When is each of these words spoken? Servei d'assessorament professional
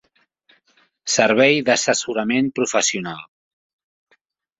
Servei 1.15 1.59
d'assessorament 1.67 2.49
professional 2.61 3.21